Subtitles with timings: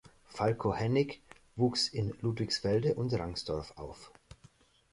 [0.35, 1.21] Falko Hennig
[1.55, 4.11] wuchs in Ludwigsfelde und Rangsdorf auf.